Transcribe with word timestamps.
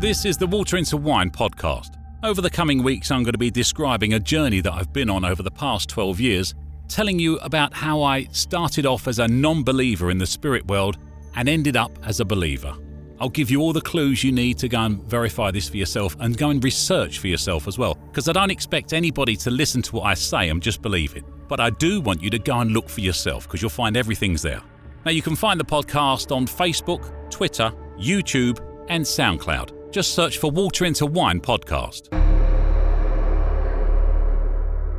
This 0.00 0.24
is 0.24 0.36
the 0.36 0.46
Water 0.46 0.76
into 0.76 0.96
Wine 0.96 1.28
podcast. 1.28 1.96
Over 2.22 2.40
the 2.40 2.48
coming 2.48 2.84
weeks, 2.84 3.10
I'm 3.10 3.24
going 3.24 3.32
to 3.32 3.38
be 3.38 3.50
describing 3.50 4.14
a 4.14 4.20
journey 4.20 4.60
that 4.60 4.72
I've 4.72 4.92
been 4.92 5.10
on 5.10 5.24
over 5.24 5.42
the 5.42 5.50
past 5.50 5.88
12 5.88 6.20
years, 6.20 6.54
telling 6.86 7.18
you 7.18 7.36
about 7.38 7.74
how 7.74 8.02
I 8.02 8.26
started 8.26 8.86
off 8.86 9.08
as 9.08 9.18
a 9.18 9.26
non 9.26 9.64
believer 9.64 10.12
in 10.12 10.18
the 10.18 10.26
spirit 10.26 10.64
world 10.68 10.98
and 11.34 11.48
ended 11.48 11.76
up 11.76 11.90
as 12.04 12.20
a 12.20 12.24
believer. 12.24 12.76
I'll 13.18 13.28
give 13.28 13.50
you 13.50 13.60
all 13.60 13.72
the 13.72 13.80
clues 13.80 14.22
you 14.22 14.30
need 14.30 14.56
to 14.58 14.68
go 14.68 14.82
and 14.82 15.02
verify 15.02 15.50
this 15.50 15.68
for 15.68 15.78
yourself 15.78 16.16
and 16.20 16.38
go 16.38 16.50
and 16.50 16.62
research 16.62 17.18
for 17.18 17.26
yourself 17.26 17.66
as 17.66 17.76
well, 17.76 17.96
because 17.96 18.28
I 18.28 18.32
don't 18.32 18.52
expect 18.52 18.92
anybody 18.92 19.34
to 19.34 19.50
listen 19.50 19.82
to 19.82 19.96
what 19.96 20.04
I 20.04 20.14
say 20.14 20.48
and 20.48 20.62
just 20.62 20.80
believe 20.80 21.16
it. 21.16 21.24
But 21.48 21.58
I 21.58 21.70
do 21.70 22.00
want 22.00 22.22
you 22.22 22.30
to 22.30 22.38
go 22.38 22.60
and 22.60 22.70
look 22.70 22.88
for 22.88 23.00
yourself 23.00 23.48
because 23.48 23.62
you'll 23.62 23.70
find 23.70 23.96
everything's 23.96 24.42
there. 24.42 24.62
Now, 25.04 25.10
you 25.10 25.22
can 25.22 25.34
find 25.34 25.58
the 25.58 25.64
podcast 25.64 26.30
on 26.30 26.46
Facebook, 26.46 27.32
Twitter, 27.32 27.72
YouTube, 27.98 28.64
and 28.88 29.04
SoundCloud. 29.04 29.77
Just 29.90 30.14
search 30.14 30.36
for 30.36 30.50
Water 30.50 30.84
into 30.84 31.06
Wine 31.06 31.40
podcast. 31.40 32.12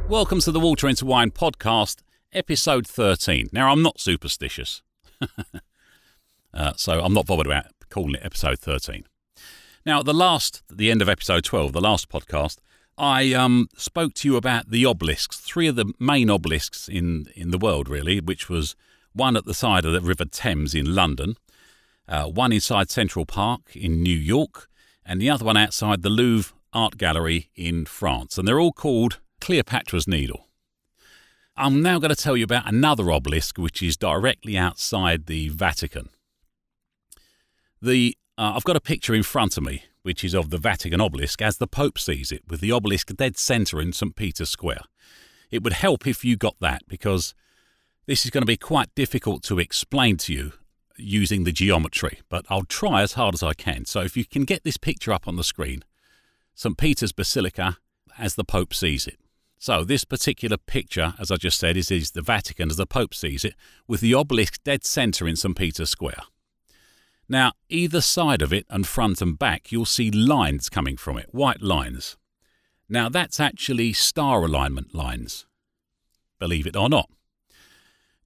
Welcome 0.09 0.39
to 0.39 0.51
the 0.51 0.59
Water 0.59 0.89
into 0.89 1.05
Wine 1.05 1.29
podcast, 1.29 1.97
episode 2.33 2.87
13. 2.87 3.49
Now, 3.53 3.71
I'm 3.71 3.83
not 3.83 3.99
superstitious, 3.99 4.81
uh, 6.55 6.73
so 6.75 7.01
I'm 7.01 7.13
not 7.13 7.27
bothered 7.27 7.45
about 7.45 7.67
calling 7.91 8.15
it 8.15 8.25
episode 8.25 8.57
13. 8.57 9.03
Now, 9.85 10.01
the 10.01 10.13
last, 10.13 10.63
the 10.75 10.89
end 10.89 11.03
of 11.03 11.09
episode 11.09 11.43
12, 11.43 11.71
the 11.71 11.81
last 11.81 12.09
podcast, 12.09 12.57
I 12.97 13.31
um, 13.33 13.69
spoke 13.77 14.15
to 14.15 14.27
you 14.27 14.37
about 14.37 14.71
the 14.71 14.87
obelisks, 14.87 15.37
three 15.37 15.67
of 15.67 15.75
the 15.75 15.93
main 15.99 16.31
obelisks 16.31 16.89
in, 16.89 17.27
in 17.35 17.51
the 17.51 17.59
world, 17.59 17.89
really, 17.89 18.19
which 18.21 18.49
was 18.49 18.75
one 19.13 19.37
at 19.37 19.45
the 19.45 19.53
side 19.53 19.85
of 19.85 19.93
the 19.93 20.01
River 20.01 20.25
Thames 20.25 20.73
in 20.73 20.95
London, 20.95 21.37
uh, 22.07 22.25
one 22.25 22.51
inside 22.51 22.89
Central 22.89 23.27
Park 23.27 23.75
in 23.75 24.01
New 24.01 24.17
York, 24.17 24.65
and 25.09 25.19
the 25.19 25.29
other 25.29 25.43
one 25.43 25.57
outside 25.57 26.03
the 26.03 26.09
Louvre 26.09 26.53
Art 26.71 26.95
Gallery 26.97 27.49
in 27.55 27.85
France. 27.85 28.37
And 28.37 28.47
they're 28.47 28.59
all 28.59 28.71
called 28.71 29.19
Cleopatra's 29.41 30.07
Needle. 30.07 30.45
I'm 31.57 31.81
now 31.81 31.97
going 31.97 32.13
to 32.13 32.15
tell 32.15 32.37
you 32.37 32.43
about 32.43 32.71
another 32.71 33.11
obelisk 33.11 33.57
which 33.57 33.81
is 33.81 33.97
directly 33.97 34.55
outside 34.55 35.25
the 35.25 35.49
Vatican. 35.49 36.09
The 37.81 38.15
uh, 38.37 38.53
I've 38.55 38.63
got 38.63 38.75
a 38.75 38.81
picture 38.81 39.15
in 39.15 39.23
front 39.23 39.57
of 39.57 39.63
me 39.63 39.83
which 40.03 40.23
is 40.23 40.35
of 40.35 40.51
the 40.51 40.59
Vatican 40.59 41.01
obelisk 41.01 41.41
as 41.41 41.57
the 41.57 41.67
Pope 41.67 41.97
sees 41.99 42.31
it, 42.31 42.43
with 42.47 42.61
the 42.61 42.71
obelisk 42.71 43.13
dead 43.15 43.37
centre 43.37 43.81
in 43.81 43.91
St 43.91 44.15
Peter's 44.15 44.49
Square. 44.49 44.83
It 45.51 45.63
would 45.63 45.73
help 45.73 46.07
if 46.07 46.23
you 46.23 46.37
got 46.37 46.55
that 46.61 46.83
because 46.87 47.33
this 48.05 48.25
is 48.25 48.31
going 48.31 48.43
to 48.43 48.47
be 48.47 48.57
quite 48.57 48.93
difficult 48.95 49.43
to 49.43 49.59
explain 49.59 50.17
to 50.17 50.33
you 50.33 50.53
using 50.99 51.43
the 51.43 51.51
geometry, 51.51 52.19
but 52.29 52.45
I'll 52.49 52.63
try 52.63 53.01
as 53.01 53.13
hard 53.13 53.33
as 53.33 53.43
I 53.43 53.53
can. 53.53 53.85
So 53.85 54.01
if 54.01 54.15
you 54.17 54.25
can 54.25 54.43
get 54.43 54.63
this 54.63 54.77
picture 54.77 55.11
up 55.11 55.27
on 55.27 55.35
the 55.35 55.43
screen, 55.43 55.83
St. 56.53 56.77
Peter's 56.77 57.11
Basilica 57.11 57.77
as 58.17 58.35
the 58.35 58.43
Pope 58.43 58.73
sees 58.73 59.07
it. 59.07 59.17
So 59.57 59.83
this 59.83 60.05
particular 60.05 60.57
picture, 60.57 61.13
as 61.19 61.31
I 61.31 61.35
just 61.35 61.59
said, 61.59 61.75
is, 61.75 61.91
is 61.91 62.11
the 62.11 62.21
Vatican 62.21 62.69
as 62.69 62.77
the 62.77 62.85
Pope 62.85 63.13
sees 63.13 63.43
it, 63.43 63.55
with 63.87 63.99
the 63.99 64.13
obelisk 64.13 64.63
dead 64.63 64.85
centre 64.85 65.27
in 65.27 65.35
St. 65.35 65.55
Peter's 65.55 65.89
Square. 65.89 66.23
Now, 67.27 67.51
either 67.67 68.01
side 68.01 68.41
of 68.41 68.51
it 68.53 68.65
and 68.69 68.87
front 68.87 69.21
and 69.21 69.37
back, 69.37 69.71
you'll 69.71 69.85
see 69.85 70.09
lines 70.09 70.69
coming 70.69 70.97
from 70.97 71.17
it, 71.17 71.27
white 71.31 71.61
lines. 71.61 72.17
Now, 72.87 73.09
that's 73.09 73.39
actually 73.39 73.93
star 73.93 74.43
alignment 74.43 74.95
lines, 74.95 75.45
believe 76.39 76.65
it 76.65 76.75
or 76.75 76.89
not. 76.89 77.09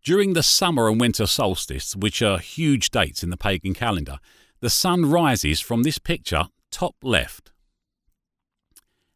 During 0.04 0.34
the 0.34 0.44
summer 0.44 0.90
and 0.90 1.00
winter 1.00 1.26
solstice, 1.26 1.96
which 1.96 2.22
are 2.22 2.38
huge 2.38 2.92
dates 2.92 3.24
in 3.24 3.30
the 3.30 3.38
pagan 3.38 3.74
calendar, 3.74 4.20
the 4.60 4.70
sun 4.70 5.10
rises 5.10 5.62
from 5.62 5.84
this 5.84 5.98
picture 5.98 6.46
top 6.72 6.96
left 7.04 7.52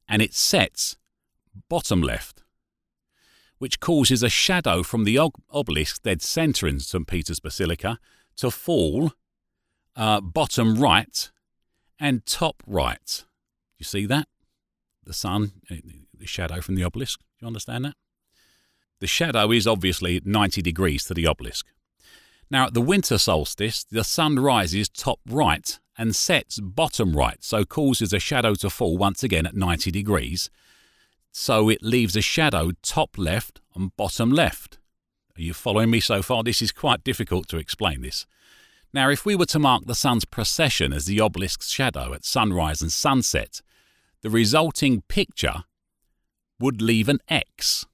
and 0.07 0.21
it 0.21 0.33
sets 0.33 0.95
bottom 1.67 2.01
left, 2.01 2.43
which 3.57 3.81
causes 3.81 4.23
a 4.23 4.29
shadow 4.29 4.81
from 4.81 5.03
the 5.03 5.17
obelisk 5.17 6.03
dead 6.03 6.21
centre 6.21 6.67
in 6.67 6.79
St. 6.79 7.05
Peter's 7.05 7.41
Basilica 7.41 7.99
to 8.37 8.49
fall 8.49 9.11
uh, 9.95 10.21
bottom 10.21 10.75
right 10.79 11.31
and 11.99 12.25
top 12.25 12.63
right. 12.65 13.25
You 13.77 13.83
see 13.83 14.05
that? 14.05 14.27
The 15.03 15.13
sun, 15.13 15.51
uh, 15.69 15.75
the 16.17 16.27
shadow 16.27 16.61
from 16.61 16.75
the 16.75 16.83
obelisk. 16.83 17.19
Do 17.19 17.25
you 17.41 17.47
understand 17.47 17.85
that? 17.85 17.95
The 18.99 19.07
shadow 19.07 19.51
is 19.51 19.67
obviously 19.67 20.21
90 20.23 20.61
degrees 20.61 21.03
to 21.05 21.13
the 21.13 21.27
obelisk. 21.27 21.67
Now, 22.49 22.67
at 22.67 22.73
the 22.73 22.81
winter 22.81 23.17
solstice, 23.17 23.83
the 23.83 24.03
sun 24.03 24.37
rises 24.39 24.89
top 24.89 25.19
right 25.29 25.79
and 25.97 26.15
sets 26.15 26.59
bottom 26.59 27.15
right, 27.15 27.43
so 27.43 27.65
causes 27.65 28.13
a 28.13 28.19
shadow 28.19 28.53
to 28.55 28.69
fall 28.69 28.97
once 28.97 29.23
again 29.23 29.45
at 29.45 29.55
90 29.55 29.91
degrees. 29.91 30.49
So 31.31 31.69
it 31.69 31.83
leaves 31.83 32.15
a 32.15 32.21
shadow 32.21 32.71
top 32.81 33.17
left 33.17 33.61
and 33.75 33.95
bottom 33.97 34.31
left. 34.31 34.79
Are 35.37 35.41
you 35.41 35.53
following 35.53 35.91
me 35.91 35.99
so 35.99 36.21
far? 36.21 36.43
This 36.43 36.61
is 36.61 36.71
quite 36.71 37.03
difficult 37.03 37.47
to 37.49 37.57
explain 37.57 38.01
this. 38.01 38.25
Now, 38.93 39.09
if 39.09 39.25
we 39.25 39.35
were 39.35 39.45
to 39.47 39.59
mark 39.59 39.85
the 39.85 39.93
sun's 39.93 40.25
precession 40.25 40.93
as 40.93 41.05
the 41.05 41.21
obelisk's 41.21 41.69
shadow 41.69 42.13
at 42.13 42.25
sunrise 42.25 42.81
and 42.81 42.91
sunset, 42.91 43.61
the 44.21 44.29
resulting 44.29 45.01
picture 45.01 45.65
would 46.59 46.81
leave 46.81 47.09
an 47.09 47.19
X. 47.27 47.85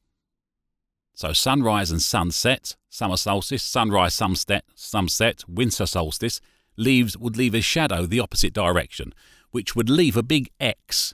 So 1.15 1.31
sunrise 1.31 1.91
and 1.91 2.01
sunset, 2.01 2.75
summer 2.89 3.17
solstice, 3.17 3.63
sunrise, 3.63 4.13
sunset, 4.13 4.65
sunset, 4.73 5.43
winter 5.47 5.85
solstice, 5.85 6.41
leaves 6.75 7.17
would 7.17 7.37
leave 7.37 7.53
a 7.53 7.61
shadow 7.61 8.05
the 8.05 8.19
opposite 8.19 8.53
direction, 8.53 9.13
which 9.51 9.75
would 9.75 9.89
leave 9.89 10.17
a 10.17 10.23
big 10.23 10.49
X 10.59 11.13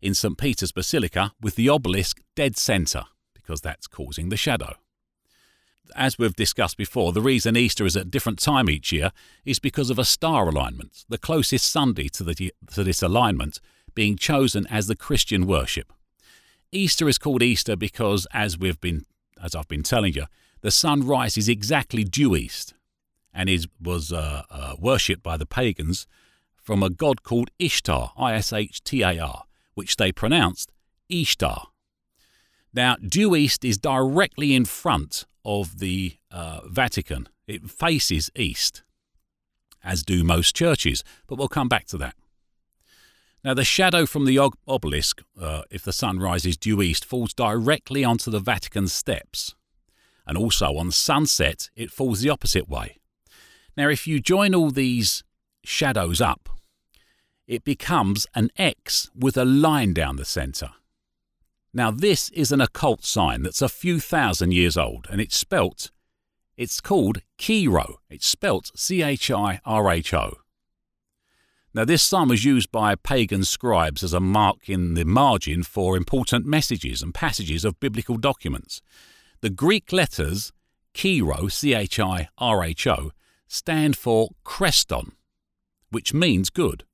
in 0.00 0.14
St. 0.14 0.36
Peter's 0.36 0.72
Basilica 0.72 1.32
with 1.40 1.54
the 1.54 1.68
obelisk 1.68 2.20
dead 2.34 2.56
centre, 2.56 3.04
because 3.32 3.60
that's 3.60 3.86
causing 3.86 4.28
the 4.28 4.36
shadow. 4.36 4.74
As 5.94 6.18
we've 6.18 6.36
discussed 6.36 6.76
before, 6.76 7.12
the 7.12 7.22
reason 7.22 7.56
Easter 7.56 7.86
is 7.86 7.96
at 7.96 8.02
a 8.02 8.10
different 8.10 8.40
time 8.40 8.68
each 8.68 8.92
year 8.92 9.12
is 9.44 9.58
because 9.58 9.88
of 9.88 9.98
a 9.98 10.04
star 10.04 10.48
alignment, 10.48 11.04
the 11.08 11.16
closest 11.16 11.70
Sunday 11.70 12.08
to, 12.08 12.24
the, 12.24 12.52
to 12.72 12.84
this 12.84 13.02
alignment 13.02 13.60
being 13.94 14.16
chosen 14.16 14.66
as 14.66 14.86
the 14.86 14.96
Christian 14.96 15.46
worship. 15.46 15.92
Easter 16.70 17.08
is 17.08 17.16
called 17.16 17.42
Easter 17.42 17.74
because, 17.74 18.26
as 18.34 18.58
we've 18.58 18.80
been 18.80 19.06
as 19.42 19.54
I've 19.54 19.68
been 19.68 19.82
telling 19.82 20.14
you, 20.14 20.24
the 20.60 20.70
sun 20.70 21.06
rises 21.06 21.48
exactly 21.48 22.04
due 22.04 22.34
east 22.36 22.74
and 23.32 23.48
is, 23.48 23.68
was 23.80 24.12
uh, 24.12 24.42
uh, 24.50 24.74
worshipped 24.78 25.22
by 25.22 25.36
the 25.36 25.46
pagans 25.46 26.06
from 26.56 26.82
a 26.82 26.90
god 26.90 27.22
called 27.22 27.50
Ishtar, 27.58 28.12
I 28.16 28.34
S 28.34 28.52
H 28.52 28.82
T 28.82 29.02
A 29.02 29.18
R, 29.18 29.44
which 29.74 29.96
they 29.96 30.12
pronounced 30.12 30.72
Ishtar. 31.08 31.68
Now, 32.74 32.96
due 32.96 33.34
east 33.34 33.64
is 33.64 33.78
directly 33.78 34.54
in 34.54 34.64
front 34.64 35.24
of 35.44 35.78
the 35.78 36.16
uh, 36.30 36.60
Vatican. 36.66 37.28
It 37.46 37.70
faces 37.70 38.30
east, 38.36 38.82
as 39.82 40.02
do 40.02 40.22
most 40.24 40.54
churches, 40.54 41.02
but 41.26 41.38
we'll 41.38 41.48
come 41.48 41.68
back 41.68 41.86
to 41.86 41.98
that. 41.98 42.14
Now, 43.48 43.54
the 43.54 43.64
shadow 43.64 44.04
from 44.04 44.26
the 44.26 44.36
obelisk, 44.36 45.22
uh, 45.40 45.62
if 45.70 45.82
the 45.82 45.90
sun 45.90 46.18
rises 46.18 46.58
due 46.58 46.82
east, 46.82 47.02
falls 47.02 47.32
directly 47.32 48.04
onto 48.04 48.30
the 48.30 48.40
Vatican 48.40 48.88
steps. 48.88 49.54
And 50.26 50.36
also 50.36 50.76
on 50.76 50.90
sunset, 50.90 51.70
it 51.74 51.90
falls 51.90 52.20
the 52.20 52.28
opposite 52.28 52.68
way. 52.68 52.98
Now, 53.74 53.88
if 53.88 54.06
you 54.06 54.20
join 54.20 54.54
all 54.54 54.70
these 54.70 55.24
shadows 55.64 56.20
up, 56.20 56.50
it 57.46 57.64
becomes 57.64 58.26
an 58.34 58.50
X 58.58 59.08
with 59.18 59.38
a 59.38 59.46
line 59.46 59.94
down 59.94 60.16
the 60.16 60.26
centre. 60.26 60.72
Now, 61.72 61.90
this 61.90 62.28
is 62.32 62.52
an 62.52 62.60
occult 62.60 63.02
sign 63.02 63.44
that's 63.44 63.62
a 63.62 63.70
few 63.70 63.98
thousand 63.98 64.52
years 64.52 64.76
old, 64.76 65.06
and 65.10 65.22
it's 65.22 65.38
spelt, 65.38 65.90
it's 66.58 66.82
called 66.82 67.22
Chi 67.38 67.64
Rho. 67.66 68.00
It's 68.10 68.26
spelt 68.26 68.72
C 68.76 69.02
H 69.02 69.30
I 69.30 69.62
R 69.64 69.90
H 69.90 70.12
O. 70.12 70.34
Now, 71.74 71.84
this 71.84 72.02
sign 72.02 72.28
was 72.28 72.44
used 72.44 72.72
by 72.72 72.94
pagan 72.94 73.44
scribes 73.44 74.02
as 74.02 74.14
a 74.14 74.20
mark 74.20 74.68
in 74.68 74.94
the 74.94 75.04
margin 75.04 75.62
for 75.62 75.96
important 75.96 76.46
messages 76.46 77.02
and 77.02 77.14
passages 77.14 77.64
of 77.64 77.78
biblical 77.78 78.16
documents. 78.16 78.80
The 79.42 79.50
Greek 79.50 79.92
letters 79.92 80.52
Chi 80.94 81.20
Rho, 81.20 81.48
C 81.48 81.74
H 81.74 82.00
I 82.00 82.28
R 82.38 82.64
H 82.64 82.86
O, 82.86 83.12
stand 83.46 83.96
for 83.96 84.30
Chreston, 84.44 85.12
which 85.90 86.12
means 86.14 86.50
good. 86.50 86.84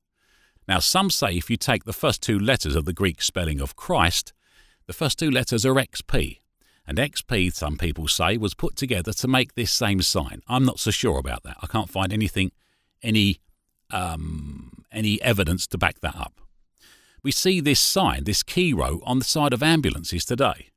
Now, 0.66 0.78
some 0.78 1.10
say 1.10 1.36
if 1.36 1.48
you 1.48 1.56
take 1.56 1.84
the 1.84 1.92
first 1.92 2.22
two 2.22 2.38
letters 2.38 2.74
of 2.74 2.84
the 2.84 2.92
Greek 2.92 3.22
spelling 3.22 3.60
of 3.60 3.76
Christ, 3.76 4.32
the 4.86 4.92
first 4.92 5.18
two 5.18 5.30
letters 5.30 5.64
are 5.64 5.74
XP. 5.74 6.40
And 6.86 6.98
XP, 6.98 7.54
some 7.54 7.78
people 7.78 8.08
say, 8.08 8.36
was 8.36 8.54
put 8.54 8.76
together 8.76 9.12
to 9.14 9.28
make 9.28 9.54
this 9.54 9.72
same 9.72 10.02
sign. 10.02 10.42
I'm 10.48 10.64
not 10.64 10.78
so 10.78 10.90
sure 10.90 11.18
about 11.18 11.42
that. 11.44 11.56
I 11.62 11.66
can't 11.66 11.88
find 11.88 12.12
anything, 12.12 12.52
any 13.02 13.40
um, 13.94 14.84
any 14.92 15.20
evidence 15.22 15.66
to 15.68 15.78
back 15.78 16.00
that 16.00 16.16
up. 16.16 16.40
We 17.22 17.30
see 17.30 17.60
this 17.60 17.80
sign, 17.80 18.24
this 18.24 18.42
Chi 18.42 18.72
Rho, 18.74 19.00
on 19.04 19.18
the 19.18 19.24
side 19.24 19.54
of 19.54 19.62
ambulances 19.62 20.24
today. 20.24 20.70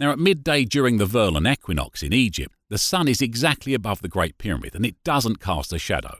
Now, 0.00 0.12
at 0.12 0.18
midday 0.18 0.64
during 0.64 0.98
the 0.98 1.06
vernal 1.06 1.46
equinox 1.46 2.02
in 2.02 2.12
Egypt, 2.12 2.54
the 2.68 2.78
sun 2.78 3.08
is 3.08 3.20
exactly 3.20 3.74
above 3.74 4.00
the 4.00 4.08
Great 4.08 4.38
Pyramid 4.38 4.74
and 4.74 4.86
it 4.86 5.02
doesn't 5.04 5.40
cast 5.40 5.72
a 5.72 5.78
shadow. 5.78 6.18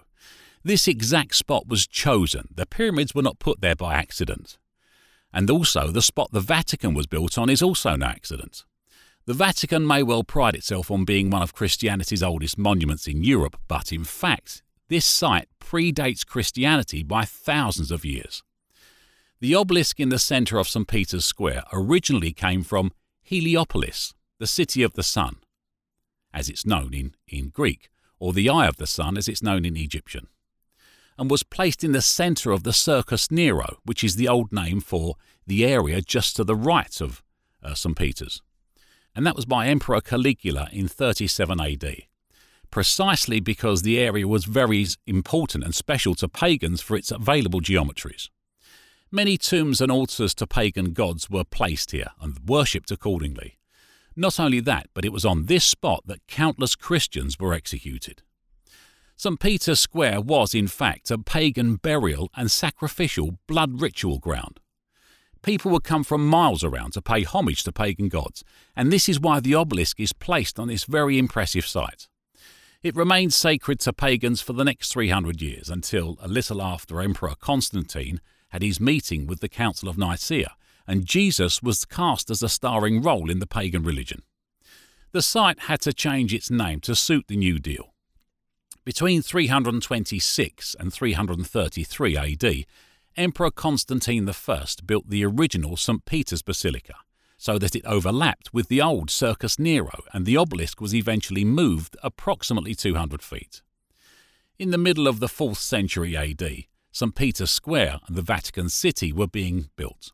This 0.64 0.88
exact 0.88 1.36
spot 1.36 1.68
was 1.68 1.86
chosen. 1.86 2.48
The 2.54 2.66
pyramids 2.66 3.14
were 3.14 3.22
not 3.22 3.38
put 3.38 3.60
there 3.60 3.76
by 3.76 3.94
accident. 3.94 4.58
And 5.32 5.50
also, 5.50 5.88
the 5.88 6.02
spot 6.02 6.30
the 6.32 6.40
Vatican 6.40 6.94
was 6.94 7.06
built 7.06 7.38
on 7.38 7.50
is 7.50 7.62
also 7.62 7.94
no 7.96 8.06
accident. 8.06 8.64
The 9.26 9.34
Vatican 9.34 9.86
may 9.86 10.02
well 10.02 10.24
pride 10.24 10.54
itself 10.54 10.90
on 10.90 11.04
being 11.04 11.30
one 11.30 11.42
of 11.42 11.54
Christianity's 11.54 12.22
oldest 12.22 12.58
monuments 12.58 13.06
in 13.06 13.22
Europe, 13.22 13.56
but 13.68 13.92
in 13.92 14.04
fact, 14.04 14.62
this 14.88 15.04
site 15.04 15.48
predates 15.60 16.26
Christianity 16.26 17.02
by 17.02 17.24
thousands 17.24 17.90
of 17.90 18.04
years. 18.04 18.42
The 19.40 19.54
obelisk 19.54 20.00
in 20.00 20.08
the 20.08 20.18
centre 20.18 20.58
of 20.58 20.68
St. 20.68 20.88
Peter's 20.88 21.24
Square 21.24 21.64
originally 21.72 22.32
came 22.32 22.62
from 22.62 22.92
Heliopolis, 23.22 24.14
the 24.38 24.46
city 24.46 24.82
of 24.82 24.94
the 24.94 25.02
sun, 25.02 25.36
as 26.32 26.48
it's 26.48 26.66
known 26.66 26.94
in, 26.94 27.14
in 27.28 27.50
Greek, 27.50 27.90
or 28.18 28.32
the 28.32 28.48
eye 28.48 28.66
of 28.66 28.76
the 28.76 28.86
sun 28.86 29.16
as 29.16 29.28
it's 29.28 29.42
known 29.42 29.64
in 29.64 29.76
Egyptian, 29.76 30.28
and 31.16 31.30
was 31.30 31.42
placed 31.42 31.84
in 31.84 31.92
the 31.92 32.02
centre 32.02 32.50
of 32.50 32.64
the 32.64 32.72
Circus 32.72 33.30
Nero, 33.30 33.78
which 33.84 34.02
is 34.02 34.16
the 34.16 34.28
old 34.28 34.52
name 34.52 34.80
for 34.80 35.14
the 35.46 35.64
area 35.64 36.00
just 36.00 36.34
to 36.36 36.44
the 36.44 36.56
right 36.56 37.00
of 37.00 37.22
uh, 37.62 37.74
St. 37.74 37.96
Peter's. 37.96 38.42
And 39.14 39.26
that 39.26 39.36
was 39.36 39.46
by 39.46 39.66
Emperor 39.66 40.00
Caligula 40.00 40.68
in 40.72 40.88
37 40.88 41.60
AD 41.60 42.07
precisely 42.70 43.40
because 43.40 43.82
the 43.82 43.98
area 43.98 44.26
was 44.26 44.44
very 44.44 44.86
important 45.06 45.64
and 45.64 45.74
special 45.74 46.14
to 46.16 46.28
pagans 46.28 46.80
for 46.80 46.96
its 46.96 47.10
available 47.10 47.60
geometries. 47.60 48.28
Many 49.10 49.38
tombs 49.38 49.80
and 49.80 49.90
altars 49.90 50.34
to 50.34 50.46
pagan 50.46 50.92
gods 50.92 51.30
were 51.30 51.44
placed 51.44 51.92
here 51.92 52.10
and 52.20 52.38
worshipped 52.46 52.90
accordingly. 52.90 53.58
Not 54.14 54.38
only 54.38 54.60
that, 54.60 54.88
but 54.94 55.04
it 55.04 55.12
was 55.12 55.24
on 55.24 55.46
this 55.46 55.64
spot 55.64 56.02
that 56.06 56.26
countless 56.26 56.74
Christians 56.74 57.38
were 57.38 57.54
executed. 57.54 58.22
St. 59.16 59.40
Peter's 59.40 59.80
Square 59.80 60.20
was, 60.20 60.54
in 60.54 60.68
fact, 60.68 61.10
a 61.10 61.18
pagan 61.18 61.76
burial 61.76 62.28
and 62.36 62.50
sacrificial 62.50 63.38
blood 63.46 63.80
ritual 63.80 64.18
ground. 64.18 64.60
People 65.42 65.70
would 65.70 65.84
come 65.84 66.04
from 66.04 66.26
miles 66.26 66.62
around 66.62 66.92
to 66.92 67.02
pay 67.02 67.22
homage 67.22 67.62
to 67.62 67.72
pagan 67.72 68.08
gods, 68.08 68.44
and 68.76 68.92
this 68.92 69.08
is 69.08 69.20
why 69.20 69.40
the 69.40 69.54
obelisk 69.54 69.98
is 70.00 70.12
placed 70.12 70.58
on 70.58 70.68
this 70.68 70.84
very 70.84 71.18
impressive 71.18 71.66
site. 71.66 72.08
It 72.80 72.94
remained 72.94 73.34
sacred 73.34 73.80
to 73.80 73.92
pagans 73.92 74.40
for 74.40 74.52
the 74.52 74.64
next 74.64 74.92
300 74.92 75.42
years 75.42 75.68
until 75.68 76.16
a 76.20 76.28
little 76.28 76.62
after 76.62 77.00
Emperor 77.00 77.34
Constantine 77.40 78.20
had 78.50 78.62
his 78.62 78.80
meeting 78.80 79.26
with 79.26 79.40
the 79.40 79.48
Council 79.48 79.88
of 79.88 79.98
Nicaea, 79.98 80.54
and 80.86 81.04
Jesus 81.04 81.60
was 81.60 81.84
cast 81.84 82.30
as 82.30 82.40
a 82.40 82.48
starring 82.48 83.02
role 83.02 83.30
in 83.30 83.40
the 83.40 83.48
pagan 83.48 83.82
religion. 83.82 84.22
The 85.10 85.22
site 85.22 85.62
had 85.62 85.80
to 85.82 85.92
change 85.92 86.32
its 86.32 86.52
name 86.52 86.78
to 86.82 86.94
suit 86.94 87.26
the 87.26 87.36
New 87.36 87.58
Deal. 87.58 87.94
Between 88.84 89.22
326 89.22 90.76
and 90.78 90.92
333 90.92 92.16
AD, 92.16 92.64
Emperor 93.16 93.50
Constantine 93.50 94.28
I 94.28 94.64
built 94.86 95.10
the 95.10 95.24
original 95.24 95.76
St. 95.76 96.04
Peter's 96.04 96.42
Basilica, 96.42 96.94
so 97.38 97.56
that 97.58 97.76
it 97.76 97.86
overlapped 97.86 98.52
with 98.52 98.68
the 98.68 98.82
old 98.82 99.10
Circus 99.10 99.58
Nero, 99.58 100.02
and 100.12 100.26
the 100.26 100.36
obelisk 100.36 100.80
was 100.80 100.94
eventually 100.94 101.44
moved 101.44 101.96
approximately 102.02 102.74
200 102.74 103.22
feet. 103.22 103.62
In 104.58 104.72
the 104.72 104.76
middle 104.76 105.06
of 105.06 105.20
the 105.20 105.28
4th 105.28 105.56
century 105.56 106.16
AD, 106.16 106.64
St. 106.90 107.14
Peter's 107.14 107.52
Square 107.52 108.00
and 108.08 108.16
the 108.16 108.22
Vatican 108.22 108.68
City 108.68 109.12
were 109.12 109.28
being 109.28 109.70
built. 109.76 110.12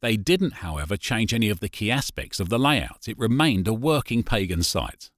They 0.00 0.16
didn't, 0.16 0.54
however, 0.54 0.96
change 0.96 1.34
any 1.34 1.48
of 1.48 1.60
the 1.60 1.68
key 1.68 1.90
aspects 1.90 2.38
of 2.38 2.48
the 2.48 2.58
layout. 2.58 3.08
It 3.08 3.18
remained 3.18 3.66
a 3.66 3.74
working 3.74 4.22
pagan 4.22 4.62
site. 4.62 5.10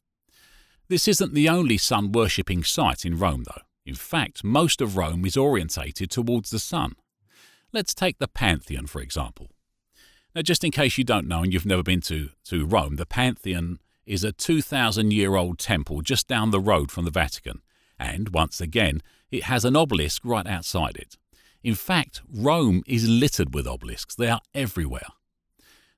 This 0.89 1.07
isn't 1.09 1.35
the 1.35 1.49
only 1.49 1.79
sun 1.79 2.13
worshipping 2.13 2.65
site 2.65 3.05
in 3.05 3.19
Rome, 3.19 3.45
though. 3.45 3.63
In 3.85 3.95
fact, 3.95 4.45
most 4.45 4.81
of 4.81 4.97
Rome 4.97 5.27
is 5.27 5.37
orientated 5.37 6.11
towards 6.11 6.51
the 6.51 6.59
sun. 6.59 6.95
Let's 7.73 7.95
take 7.95 8.19
the 8.19 8.29
Pantheon, 8.29 8.87
for 8.87 9.01
example. 9.01 9.51
Now, 10.35 10.43
just 10.43 10.65
in 10.65 10.73
case 10.73 10.99
you 10.99 11.05
don't 11.05 11.29
know 11.29 11.43
and 11.43 11.53
you've 11.53 11.67
never 11.67 11.85
been 11.85 12.01
to, 12.03 12.31
to 12.47 12.67
Rome, 12.67 12.97
the 12.97 13.07
Pantheon 13.07 13.79
is 14.05 14.25
a 14.25 14.33
2,000 14.33 15.13
year 15.13 15.37
old 15.37 15.59
temple 15.59 16.01
just 16.03 16.27
down 16.27 16.51
the 16.51 16.61
road 16.61 16.91
from 16.91 17.05
the 17.05 17.11
Vatican. 17.11 17.63
And 18.01 18.31
once 18.31 18.61
again, 18.61 19.01
it 19.31 19.45
has 19.45 19.65
an 19.65 19.77
obelisk 19.77 20.23
right 20.25 20.47
outside 20.47 20.97
it. 20.97 21.17
In 21.63 21.77
fact, 21.77 22.21
Rome 22.29 22.83
is 22.87 23.09
littered 23.09 23.55
with 23.55 23.67
obelisks, 23.67 24.17
they 24.17 24.29
are 24.29 24.41
everywhere. 24.55 25.07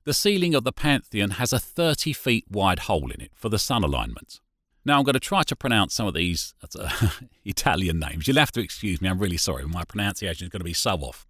The 0.03 0.13
ceiling 0.13 0.53
of 0.53 0.63
the 0.63 0.71
Pantheon 0.71 1.31
has 1.31 1.51
a 1.51 1.59
30 1.59 2.13
feet 2.13 2.45
wide 2.49 2.79
hole 2.79 3.11
in 3.11 3.19
it 3.19 3.31
for 3.35 3.49
the 3.49 3.59
sun 3.59 3.83
alignment. 3.83 4.39
Now, 4.85 4.99
I'm 4.99 5.03
going 5.03 5.13
to 5.13 5.19
try 5.19 5.43
to 5.43 5.55
pronounce 5.55 5.95
some 5.95 6.07
of 6.07 6.13
these 6.13 6.53
uh, 6.79 7.09
Italian 7.43 7.99
names. 7.99 8.27
You'll 8.27 8.37
have 8.37 8.53
to 8.53 8.61
excuse 8.61 9.01
me, 9.01 9.09
I'm 9.09 9.19
really 9.19 9.35
sorry. 9.35 9.65
My 9.65 9.83
pronunciation 9.83 10.45
is 10.45 10.49
going 10.49 10.61
to 10.61 10.63
be 10.63 10.73
so 10.73 10.91
off. 10.97 11.27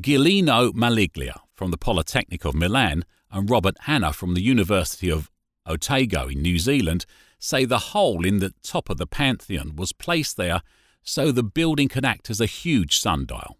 Giuliano 0.00 0.72
Maliglia 0.72 1.38
from 1.58 1.72
the 1.72 1.76
Polytechnic 1.76 2.44
of 2.44 2.54
Milan 2.54 3.04
and 3.32 3.50
Robert 3.50 3.74
Hannah 3.80 4.12
from 4.12 4.34
the 4.34 4.40
University 4.40 5.10
of 5.10 5.28
Otago 5.66 6.28
in 6.28 6.40
New 6.40 6.56
Zealand 6.56 7.04
say 7.40 7.64
the 7.64 7.90
hole 7.90 8.24
in 8.24 8.38
the 8.38 8.54
top 8.62 8.88
of 8.88 8.96
the 8.96 9.08
Pantheon 9.08 9.74
was 9.74 9.92
placed 9.92 10.36
there 10.36 10.62
so 11.02 11.32
the 11.32 11.42
building 11.42 11.88
could 11.88 12.04
act 12.04 12.30
as 12.30 12.40
a 12.40 12.46
huge 12.46 12.96
sundial. 12.96 13.58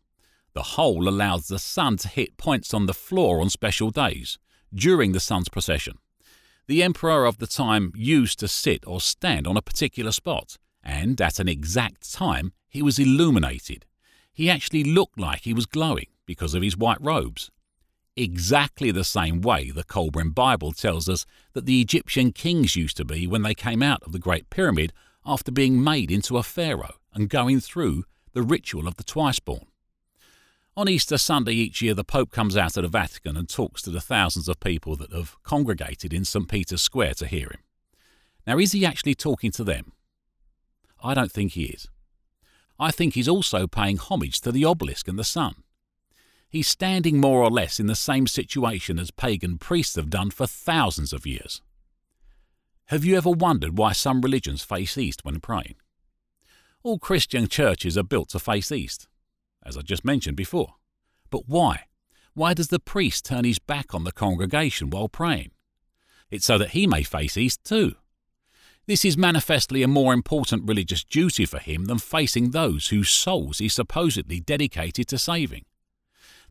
The 0.52 0.62
hole 0.62 1.08
allows 1.08 1.48
the 1.48 1.58
sun 1.58 1.96
to 1.96 2.08
hit 2.08 2.36
points 2.36 2.72
on 2.72 2.86
the 2.86 2.94
floor 2.94 3.40
on 3.40 3.50
special 3.50 3.90
days, 3.90 4.38
during 4.72 5.10
the 5.10 5.18
sun's 5.18 5.48
procession. 5.48 5.98
The 6.68 6.84
emperor 6.84 7.26
of 7.26 7.38
the 7.38 7.48
time 7.48 7.92
used 7.96 8.38
to 8.38 8.46
sit 8.46 8.86
or 8.86 9.00
stand 9.00 9.48
on 9.48 9.56
a 9.56 9.62
particular 9.62 10.12
spot, 10.12 10.56
and 10.84 11.20
at 11.20 11.40
an 11.40 11.48
exact 11.48 12.12
time 12.12 12.52
he 12.68 12.80
was 12.80 13.00
illuminated. 13.00 13.86
He 14.32 14.48
actually 14.48 14.84
looked 14.84 15.18
like 15.18 15.40
he 15.40 15.52
was 15.52 15.66
glowing 15.66 16.06
because 16.26 16.54
of 16.54 16.62
his 16.62 16.76
white 16.76 17.00
robes. 17.00 17.50
Exactly 18.18 18.90
the 18.90 19.04
same 19.04 19.42
way 19.42 19.70
the 19.70 19.84
Kolbrin 19.84 20.34
Bible 20.34 20.72
tells 20.72 21.08
us 21.08 21.24
that 21.52 21.66
the 21.66 21.80
Egyptian 21.80 22.32
kings 22.32 22.74
used 22.74 22.96
to 22.96 23.04
be 23.04 23.28
when 23.28 23.42
they 23.42 23.54
came 23.54 23.80
out 23.80 24.02
of 24.02 24.10
the 24.10 24.18
Great 24.18 24.50
Pyramid 24.50 24.92
after 25.24 25.52
being 25.52 25.84
made 25.84 26.10
into 26.10 26.36
a 26.36 26.42
pharaoh 26.42 26.96
and 27.14 27.30
going 27.30 27.60
through 27.60 28.02
the 28.32 28.42
ritual 28.42 28.88
of 28.88 28.96
the 28.96 29.04
twice 29.04 29.38
born. 29.38 29.66
On 30.76 30.88
Easter 30.88 31.16
Sunday 31.16 31.52
each 31.52 31.80
year, 31.80 31.94
the 31.94 32.02
Pope 32.02 32.32
comes 32.32 32.56
out 32.56 32.76
of 32.76 32.82
the 32.82 32.88
Vatican 32.88 33.36
and 33.36 33.48
talks 33.48 33.82
to 33.82 33.90
the 33.90 34.00
thousands 34.00 34.48
of 34.48 34.58
people 34.58 34.96
that 34.96 35.12
have 35.12 35.40
congregated 35.44 36.12
in 36.12 36.24
St. 36.24 36.48
Peter's 36.48 36.82
Square 36.82 37.14
to 37.14 37.26
hear 37.28 37.46
him. 37.46 37.60
Now, 38.48 38.58
is 38.58 38.72
he 38.72 38.84
actually 38.84 39.14
talking 39.14 39.52
to 39.52 39.62
them? 39.62 39.92
I 41.04 41.14
don't 41.14 41.30
think 41.30 41.52
he 41.52 41.66
is. 41.66 41.86
I 42.80 42.90
think 42.90 43.14
he's 43.14 43.28
also 43.28 43.68
paying 43.68 43.96
homage 43.96 44.40
to 44.40 44.50
the 44.50 44.64
obelisk 44.64 45.06
and 45.06 45.16
the 45.16 45.22
sun. 45.22 45.62
He's 46.50 46.68
standing 46.68 47.20
more 47.20 47.42
or 47.42 47.50
less 47.50 47.78
in 47.78 47.86
the 47.86 47.94
same 47.94 48.26
situation 48.26 48.98
as 48.98 49.10
pagan 49.10 49.58
priests 49.58 49.96
have 49.96 50.08
done 50.08 50.30
for 50.30 50.46
thousands 50.46 51.12
of 51.12 51.26
years. 51.26 51.60
Have 52.86 53.04
you 53.04 53.18
ever 53.18 53.30
wondered 53.30 53.76
why 53.76 53.92
some 53.92 54.22
religions 54.22 54.62
face 54.62 54.96
east 54.96 55.24
when 55.24 55.40
praying? 55.40 55.74
All 56.82 56.98
Christian 56.98 57.48
churches 57.48 57.98
are 57.98 58.02
built 58.02 58.30
to 58.30 58.38
face 58.38 58.72
east, 58.72 59.08
as 59.62 59.76
I 59.76 59.82
just 59.82 60.06
mentioned 60.06 60.38
before. 60.38 60.76
But 61.30 61.42
why? 61.46 61.84
Why 62.32 62.54
does 62.54 62.68
the 62.68 62.78
priest 62.78 63.26
turn 63.26 63.44
his 63.44 63.58
back 63.58 63.94
on 63.94 64.04
the 64.04 64.12
congregation 64.12 64.88
while 64.88 65.08
praying? 65.08 65.50
It's 66.30 66.46
so 66.46 66.56
that 66.56 66.70
he 66.70 66.86
may 66.86 67.02
face 67.02 67.36
east 67.36 67.62
too. 67.62 67.96
This 68.86 69.04
is 69.04 69.18
manifestly 69.18 69.82
a 69.82 69.88
more 69.88 70.14
important 70.14 70.66
religious 70.66 71.04
duty 71.04 71.44
for 71.44 71.58
him 71.58 71.84
than 71.84 71.98
facing 71.98 72.52
those 72.52 72.86
whose 72.86 73.10
souls 73.10 73.58
he 73.58 73.68
supposedly 73.68 74.40
dedicated 74.40 75.08
to 75.08 75.18
saving. 75.18 75.66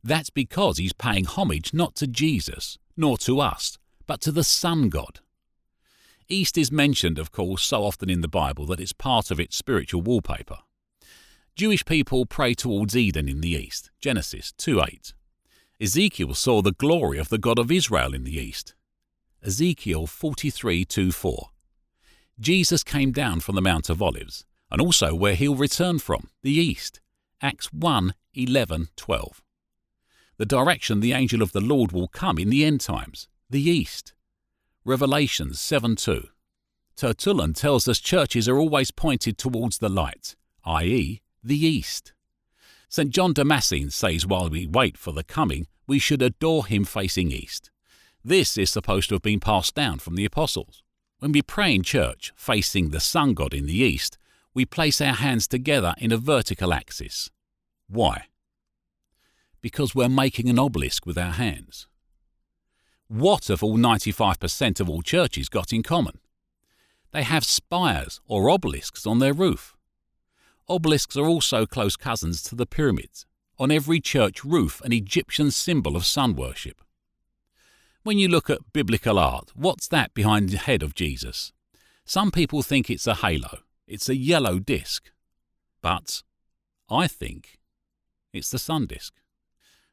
That's 0.08 0.30
because 0.30 0.78
he's 0.78 0.94
paying 0.94 1.26
homage 1.26 1.74
not 1.74 1.94
to 1.96 2.08
Jesus, 2.08 2.78
nor 2.96 3.18
to 3.18 3.42
us, 3.42 3.78
but 4.06 4.22
to 4.22 4.32
the 4.32 4.42
sun 4.42 4.88
god. 4.88 5.20
East 6.30 6.58
is 6.58 6.72
mentioned, 6.72 7.20
of 7.20 7.34
course, 7.34 7.62
so 7.62 7.84
often 7.84 8.10
in 8.10 8.22
the 8.22 8.30
Bible 8.30 8.66
that 8.68 8.80
it's 8.80 8.94
part 8.94 9.32
of 9.32 9.40
its 9.40 9.58
spiritual 9.58 10.02
wallpaper. 10.02 10.60
Jewish 11.58 11.84
people 11.84 12.26
pray 12.26 12.54
towards 12.54 12.96
Eden 12.96 13.28
in 13.28 13.42
the 13.42 13.52
east, 13.52 13.92
Genesis 14.00 14.54
2:8. 14.58 15.14
Ezekiel 15.82 16.34
saw 16.34 16.62
the 16.62 16.72
glory 16.72 17.18
of 17.18 17.28
the 17.28 17.38
God 17.38 17.60
of 17.60 17.70
Israel 17.70 18.14
in 18.14 18.24
the 18.24 18.38
east, 18.38 18.76
Ezekiel 19.44 20.08
43:2-4. 20.08 21.52
Jesus 22.40 22.82
came 22.82 23.12
down 23.12 23.42
from 23.42 23.56
the 23.56 23.62
Mount 23.62 23.90
of 23.90 24.02
Olives, 24.02 24.46
and 24.72 24.80
also 24.80 25.14
where 25.14 25.36
he'll 25.36 25.56
return 25.56 26.00
from, 26.00 26.30
the 26.44 26.54
east, 26.54 27.02
Acts 27.42 27.74
1:11-12. 27.74 29.42
The 30.38 30.46
direction 30.46 31.00
the 31.00 31.14
angel 31.14 31.42
of 31.42 31.52
the 31.52 31.62
Lord 31.62 31.92
will 31.92 32.08
come 32.08 32.38
in 32.38 32.50
the 32.50 32.64
end 32.64 32.80
times, 32.82 33.28
the 33.50 33.62
east, 33.62 34.14
Revelation 34.86 35.54
7 35.54 35.96
2. 35.96 36.30
Tertullian 36.96 37.54
tells 37.54 37.88
us 37.88 38.00
churches 38.00 38.48
are 38.48 38.58
always 38.58 38.92
pointed 38.92 39.38
towards 39.38 39.80
the 39.80 39.90
light, 39.90 40.36
i.e., 40.64 41.22
the 41.44 41.66
east. 41.66 42.14
St. 42.88 43.10
John 43.10 43.34
Damascene 43.34 43.90
says 43.90 44.26
while 44.26 44.50
we 44.50 44.68
wait 44.68 44.98
for 44.98 45.12
the 45.12 45.24
coming, 45.24 45.68
we 45.88 46.00
should 46.00 46.22
adore 46.22 46.68
him 46.68 46.86
facing 46.86 47.32
east. 47.32 47.72
This 48.24 48.58
is 48.58 48.70
supposed 48.70 49.10
to 49.10 49.16
have 49.16 49.22
been 49.22 49.40
passed 49.40 49.74
down 49.74 50.00
from 50.00 50.16
the 50.16 50.26
apostles. 50.26 50.84
When 51.20 51.32
we 51.32 51.42
pray 51.42 51.74
in 51.74 51.82
church, 51.82 52.32
facing 52.36 52.92
the 52.92 53.00
sun 53.00 53.34
god 53.34 53.54
in 53.54 53.66
the 53.66 53.78
east, 53.78 54.18
we 54.54 54.66
place 54.66 55.02
our 55.02 55.14
hands 55.14 55.48
together 55.48 55.96
in 55.98 56.12
a 56.12 56.18
vertical 56.18 56.74
axis. 56.74 57.32
Why? 57.88 58.26
Because 59.62 59.96
we're 59.96 60.10
making 60.10 60.50
an 60.50 60.60
obelisk 60.60 61.06
with 61.06 61.18
our 61.18 61.32
hands. 61.32 61.88
What 63.08 63.48
have 63.48 63.64
all 63.64 63.78
95% 63.78 64.80
of 64.80 64.90
all 64.90 65.02
churches 65.02 65.50
got 65.50 65.72
in 65.72 65.84
common? 65.84 66.20
They 67.12 67.24
have 67.24 67.46
spires 67.46 68.20
or 68.28 68.50
obelisks 68.50 69.08
on 69.08 69.20
their 69.20 69.34
roof. 69.34 69.78
Obelisks 70.70 71.16
are 71.16 71.26
also 71.26 71.66
close 71.66 71.96
cousins 71.96 72.44
to 72.44 72.56
the 72.56 72.66
pyramids. 72.66 73.26
On 73.58 73.72
every 73.72 74.00
church 74.00 74.44
roof, 74.44 74.82
an 74.82 74.92
Egyptian 74.92 75.50
symbol 75.52 75.96
of 75.96 76.06
sun 76.06 76.36
worship. 76.36 76.82
When 78.04 78.20
you 78.20 78.28
look 78.28 78.50
at 78.50 78.74
biblical 78.74 79.18
art, 79.18 79.52
what's 79.56 79.88
that 79.88 80.14
behind 80.14 80.50
the 80.50 80.58
head 80.58 80.84
of 80.84 80.94
Jesus? 80.94 81.54
Some 82.06 82.32
people 82.32 82.62
think 82.62 82.90
it's 82.90 83.08
a 83.08 83.16
halo. 83.16 83.60
It's 83.88 84.10
a 84.10 84.16
yellow 84.16 84.60
disc. 84.60 85.12
But 85.82 86.24
I 86.90 87.08
think 87.08 87.60
it's 88.32 88.52
the 88.52 88.60
sun 88.60 88.86
disk. 88.86 89.14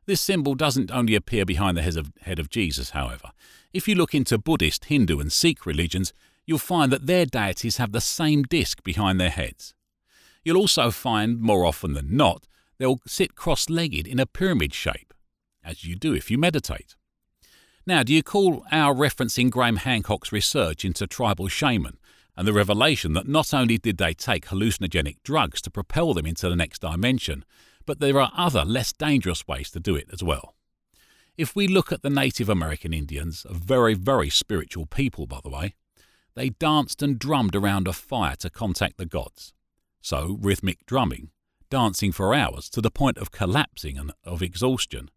This 0.06 0.20
symbol 0.20 0.54
doesn't 0.54 0.90
only 0.90 1.14
appear 1.14 1.44
behind 1.44 1.76
the 1.76 2.12
head 2.20 2.38
of, 2.38 2.50
Jesus, 2.50 2.90
however. 2.90 3.30
If 3.73 3.88
you 3.88 3.94
look 3.94 4.14
into 4.14 4.37
Buddhist, 4.37 4.87
Hindu, 4.87 5.18
and 5.18 5.32
Sikh 5.32 5.64
religions, 5.64 6.12
you'll 6.46 6.58
find 6.58 6.92
that 6.92 7.06
their 7.06 7.25
deities 7.25 7.78
have 7.78 7.92
the 7.92 8.00
same 8.00 8.42
disc 8.42 8.82
behind 8.82 9.18
their 9.18 9.30
heads. 9.30 9.75
You'll 10.44 10.58
also 10.58 10.90
find, 10.90 11.40
more 11.40 11.64
often 11.64 11.94
than 11.94 12.16
not, 12.16 12.46
they'll 12.78 13.00
sit 13.06 13.34
cross 13.34 13.70
legged 13.70 14.06
in 14.06 14.20
a 14.20 14.26
pyramid 14.26 14.75
shape, 14.75 15.14
as 15.64 15.84
you 15.84 15.96
do 15.96 16.12
if 16.12 16.30
you 16.30 16.37
meditate. 16.37 16.96
Now, 17.87 18.02
do 18.02 18.12
you 18.12 18.23
call 18.23 18.64
our 18.70 18.94
referencing 18.94 19.50
Graham 19.50 19.76
Hancock's 19.76 20.32
research 20.32 20.84
into 20.84 21.06
tribal 21.06 21.49
shaman 21.49 21.99
and 22.37 22.46
the 22.46 22.52
revelation 22.52 23.12
that 23.14 23.28
not 23.28 23.54
only 23.54 23.78
did 23.78 23.99
they 23.99 24.12
take 24.12 24.46
hallucinogenic 24.46 25.16
drugs 25.23 25.62
to 25.62 25.70
propel 25.70 26.14
them 26.14 26.26
into 26.26 26.49
the 26.49 26.56
next 26.56 26.80
dimension, 26.80 27.44
but 27.87 28.00
there 28.00 28.21
are 28.21 28.33
other 28.37 28.64
less 28.64 28.93
dangerous 28.93 29.47
ways 29.47 29.71
to 29.71 29.81
do 29.81 29.97
it 29.97 30.09
as 30.12 30.23
well. 30.23 30.55
If 31.37 31.57
we 31.57 31.67
look 31.67 31.93
at 31.93 32.03
the 32.03 32.11
Native 32.11 32.49
American 32.49 32.93
Indians, 32.93 33.45
a 33.49 33.55
very, 33.55 33.95
very 33.95 34.31
spiritual 34.31 34.87
people, 34.87 35.26
by 35.26 35.41
the 35.43 35.50
way, 35.50 35.75
they 36.35 36.50
danced 36.50 37.03
and 37.03 37.19
drummed 37.19 37.57
around 37.57 37.88
a 37.88 37.93
fire 37.93 38.37
to 38.37 38.50
contact 38.50 38.99
the 38.99 39.07
gods. 39.07 39.53
So, 40.00 40.38
rhythmic 40.41 40.87
drumming, 40.87 41.31
dancing 41.71 42.12
for 42.12 42.35
hours 42.35 42.69
to 42.71 42.81
the 42.81 42.91
point 42.91 43.19
of 43.19 43.31
collapsing 43.31 43.99
and 43.99 44.12
of 44.25 44.43
exhaustion, 44.43 45.11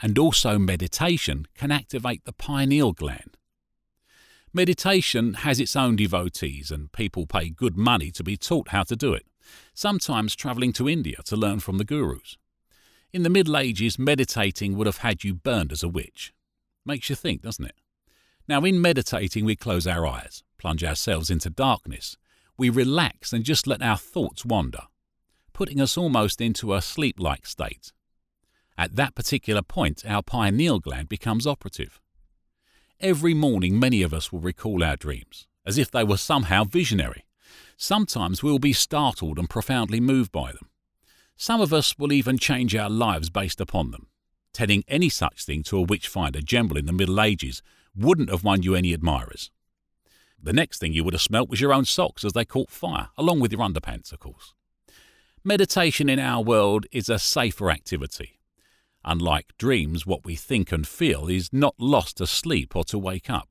and 0.00 0.18
also 0.18 0.58
meditation 0.58 1.46
can 1.54 1.70
activate 1.70 2.24
the 2.24 2.32
pineal 2.32 2.92
gland, 2.92 3.36
Meditation 4.56 5.34
has 5.34 5.58
its 5.58 5.74
own 5.74 5.96
devotees, 5.96 6.70
and 6.70 6.92
people 6.92 7.26
pay 7.26 7.50
good 7.50 7.76
money 7.76 8.12
to 8.12 8.22
be 8.22 8.36
taught 8.36 8.68
how 8.68 8.84
to 8.84 8.94
do 8.94 9.12
it, 9.12 9.26
sometimes 9.74 10.34
travelling 10.34 10.72
to 10.74 10.88
India 10.88 11.16
to 11.24 11.36
learn 11.36 11.60
from 11.60 11.78
the 11.78 11.84
gurus. 11.84 12.36
In 13.12 13.22
the 13.22 13.30
Middle 13.30 13.56
Ages, 13.56 13.98
meditating 13.98 14.76
would 14.76 14.86
have 14.86 14.98
had 14.98 15.22
you 15.22 15.34
burned 15.34 15.72
as 15.72 15.82
a 15.82 15.88
witch. 15.88 16.32
Makes 16.84 17.10
you 17.10 17.16
think, 17.16 17.42
doesn't 17.42 17.64
it? 17.64 17.76
Now, 18.48 18.64
in 18.64 18.80
meditating, 18.80 19.44
we 19.44 19.56
close 19.56 19.86
our 19.86 20.06
eyes, 20.06 20.42
plunge 20.58 20.84
ourselves 20.84 21.30
into 21.30 21.48
darkness. 21.48 22.16
We 22.58 22.70
relax 22.70 23.32
and 23.32 23.44
just 23.44 23.66
let 23.66 23.82
our 23.82 23.96
thoughts 23.96 24.44
wander, 24.44 24.82
putting 25.52 25.80
us 25.80 25.96
almost 25.96 26.40
into 26.40 26.74
a 26.74 26.82
sleep 26.82 27.16
like 27.18 27.46
state. 27.46 27.92
At 28.76 28.96
that 28.96 29.14
particular 29.14 29.62
point, 29.62 30.04
our 30.06 30.22
pineal 30.22 30.80
gland 30.80 31.08
becomes 31.08 31.46
operative. 31.46 32.00
Every 33.00 33.34
morning, 33.34 33.78
many 33.78 34.02
of 34.02 34.12
us 34.12 34.32
will 34.32 34.40
recall 34.40 34.82
our 34.82 34.96
dreams, 34.96 35.46
as 35.64 35.78
if 35.78 35.90
they 35.90 36.04
were 36.04 36.16
somehow 36.16 36.64
visionary. 36.64 37.24
Sometimes 37.76 38.42
we 38.42 38.50
will 38.50 38.58
be 38.58 38.72
startled 38.72 39.38
and 39.38 39.48
profoundly 39.48 40.00
moved 40.00 40.32
by 40.32 40.52
them. 40.52 40.68
Some 41.36 41.60
of 41.60 41.72
us 41.72 41.98
will 41.98 42.12
even 42.12 42.38
change 42.38 42.74
our 42.76 42.90
lives 42.90 43.30
based 43.30 43.60
upon 43.60 43.90
them. 43.90 44.06
Telling 44.52 44.84
any 44.86 45.08
such 45.08 45.44
thing 45.44 45.62
to 45.64 45.78
a 45.78 45.82
witch-finder 45.82 46.40
general 46.40 46.78
in 46.78 46.86
the 46.86 46.92
Middle 46.92 47.20
Ages 47.20 47.62
wouldn't 47.96 48.30
have 48.30 48.44
won 48.44 48.62
you 48.62 48.74
any 48.74 48.92
admirers. 48.92 49.50
The 50.40 50.52
next 50.52 50.78
thing 50.78 50.92
you 50.92 51.02
would 51.04 51.14
have 51.14 51.22
smelt 51.22 51.48
was 51.48 51.60
your 51.60 51.72
own 51.72 51.84
socks 51.84 52.24
as 52.24 52.34
they 52.34 52.44
caught 52.44 52.70
fire, 52.70 53.08
along 53.16 53.40
with 53.40 53.50
your 53.50 53.62
underpants, 53.62 54.12
of 54.12 54.20
course. 54.20 54.54
Meditation 55.42 56.08
in 56.08 56.18
our 56.18 56.42
world 56.42 56.86
is 56.92 57.08
a 57.08 57.18
safer 57.18 57.70
activity, 57.70 58.38
Unlike 59.04 59.58
dreams, 59.58 60.06
what 60.06 60.24
we 60.24 60.34
think 60.34 60.72
and 60.72 60.86
feel 60.86 61.28
is 61.28 61.52
not 61.52 61.74
lost 61.78 62.16
to 62.16 62.26
sleep 62.26 62.74
or 62.74 62.84
to 62.84 62.98
wake 62.98 63.28
up. 63.28 63.50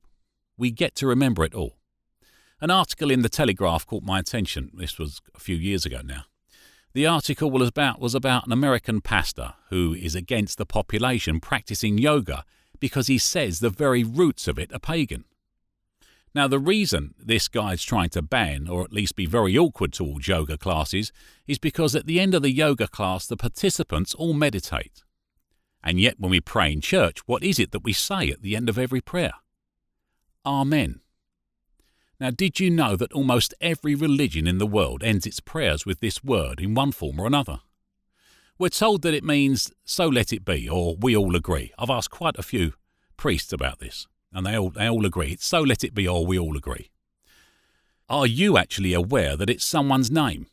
We 0.56 0.72
get 0.72 0.96
to 0.96 1.06
remember 1.06 1.44
it 1.44 1.54
all. 1.54 1.78
An 2.64 2.70
article 2.70 3.10
in 3.10 3.20
the 3.20 3.28
Telegraph 3.28 3.86
caught 3.86 4.04
my 4.04 4.18
attention. 4.18 4.70
This 4.72 4.98
was 4.98 5.20
a 5.34 5.38
few 5.38 5.54
years 5.54 5.84
ago 5.84 6.00
now. 6.02 6.22
The 6.94 7.06
article 7.06 7.50
was 7.50 7.68
about, 7.68 8.00
was 8.00 8.14
about 8.14 8.46
an 8.46 8.52
American 8.52 9.02
pastor 9.02 9.52
who 9.68 9.92
is 9.92 10.14
against 10.14 10.56
the 10.56 10.64
population 10.64 11.40
practicing 11.40 11.98
yoga 11.98 12.42
because 12.80 13.06
he 13.06 13.18
says 13.18 13.60
the 13.60 13.68
very 13.68 14.02
roots 14.02 14.48
of 14.48 14.58
it 14.58 14.72
are 14.72 14.78
pagan. 14.78 15.26
Now, 16.34 16.48
the 16.48 16.58
reason 16.58 17.12
this 17.18 17.48
guy's 17.48 17.84
trying 17.84 18.08
to 18.10 18.22
ban, 18.22 18.66
or 18.66 18.82
at 18.82 18.94
least 18.94 19.14
be 19.14 19.26
very 19.26 19.58
awkward 19.58 19.92
towards 19.92 20.26
yoga 20.26 20.56
classes, 20.56 21.12
is 21.46 21.58
because 21.58 21.94
at 21.94 22.06
the 22.06 22.18
end 22.18 22.34
of 22.34 22.40
the 22.40 22.50
yoga 22.50 22.88
class, 22.88 23.26
the 23.26 23.36
participants 23.36 24.14
all 24.14 24.32
meditate. 24.32 25.02
And 25.82 26.00
yet, 26.00 26.18
when 26.18 26.30
we 26.30 26.40
pray 26.40 26.72
in 26.72 26.80
church, 26.80 27.18
what 27.26 27.44
is 27.44 27.58
it 27.58 27.72
that 27.72 27.84
we 27.84 27.92
say 27.92 28.30
at 28.30 28.40
the 28.40 28.56
end 28.56 28.70
of 28.70 28.78
every 28.78 29.02
prayer? 29.02 29.34
Amen. 30.46 31.00
Now, 32.20 32.30
did 32.30 32.60
you 32.60 32.70
know 32.70 32.96
that 32.96 33.12
almost 33.12 33.54
every 33.60 33.94
religion 33.94 34.46
in 34.46 34.58
the 34.58 34.66
world 34.66 35.02
ends 35.02 35.26
its 35.26 35.40
prayers 35.40 35.84
with 35.84 36.00
this 36.00 36.22
word 36.22 36.60
in 36.60 36.74
one 36.74 36.92
form 36.92 37.20
or 37.20 37.26
another? 37.26 37.60
We're 38.56 38.68
told 38.68 39.02
that 39.02 39.14
it 39.14 39.24
means, 39.24 39.72
so 39.84 40.06
let 40.06 40.32
it 40.32 40.44
be, 40.44 40.68
or 40.68 40.96
we 40.96 41.16
all 41.16 41.34
agree. 41.34 41.72
I've 41.76 41.90
asked 41.90 42.10
quite 42.10 42.38
a 42.38 42.42
few 42.42 42.74
priests 43.16 43.52
about 43.52 43.80
this, 43.80 44.06
and 44.32 44.46
they 44.46 44.56
all, 44.56 44.70
they 44.70 44.88
all 44.88 45.04
agree. 45.04 45.32
It's 45.32 45.46
so 45.46 45.60
let 45.60 45.82
it 45.82 45.92
be, 45.92 46.06
or 46.06 46.24
we 46.24 46.38
all 46.38 46.56
agree. 46.56 46.90
Are 48.08 48.26
you 48.26 48.56
actually 48.56 48.92
aware 48.92 49.36
that 49.36 49.50
it's 49.50 49.64
someone's 49.64 50.10
name? 50.10 50.46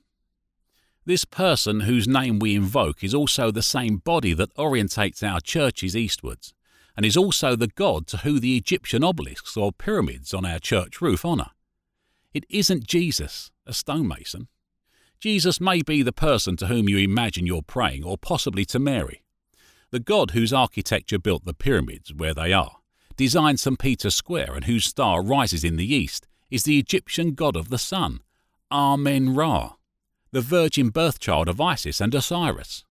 This 1.05 1.25
person 1.25 1.81
whose 1.81 2.07
name 2.07 2.39
we 2.39 2.55
invoke 2.55 3.03
is 3.03 3.13
also 3.13 3.51
the 3.51 3.61
same 3.61 3.97
body 3.97 4.33
that 4.33 4.55
orientates 4.55 5.21
our 5.21 5.39
churches 5.39 5.95
eastwards, 5.95 6.53
and 6.95 7.05
is 7.05 7.17
also 7.17 7.55
the 7.55 7.67
god 7.67 8.07
to 8.07 8.17
who 8.17 8.39
the 8.39 8.57
Egyptian 8.57 9.03
obelisks 9.03 9.55
or 9.57 9.71
pyramids 9.71 10.33
on 10.33 10.45
our 10.45 10.59
church 10.59 11.01
roof 11.01 11.25
honour. 11.25 11.51
It 12.33 12.45
isn't 12.49 12.87
Jesus, 12.87 13.51
a 13.65 13.73
stonemason. 13.73 14.47
Jesus 15.19 15.61
may 15.61 15.81
be 15.81 16.01
the 16.01 16.11
person 16.11 16.57
to 16.57 16.67
whom 16.67 16.89
you 16.89 16.97
imagine 16.97 17.45
you're 17.45 17.61
praying, 17.61 18.03
or 18.03 18.17
possibly 18.17 18.65
to 18.65 18.79
Mary. 18.79 19.23
The 19.91 19.99
god 19.99 20.31
whose 20.31 20.53
architecture 20.53 21.19
built 21.19 21.45
the 21.45 21.53
pyramids 21.53 22.13
where 22.13 22.33
they 22.33 22.53
are, 22.53 22.77
designed 23.17 23.59
St. 23.59 23.77
Peter's 23.77 24.15
Square, 24.15 24.55
and 24.55 24.65
whose 24.65 24.85
star 24.85 25.21
rises 25.21 25.63
in 25.63 25.75
the 25.75 25.93
east, 25.93 26.27
is 26.49 26.63
the 26.63 26.79
Egyptian 26.79 27.33
god 27.33 27.55
of 27.55 27.69
the 27.69 27.77
sun, 27.77 28.21
Amen 28.71 29.35
Ra 29.35 29.73
the 30.31 30.41
virgin 30.41 30.89
birth 30.89 31.19
child 31.19 31.49
of 31.49 31.59
Isis 31.59 31.99
and 31.99 32.15
Osiris. 32.15 32.85